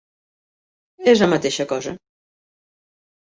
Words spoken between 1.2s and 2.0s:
la mateixa cosa.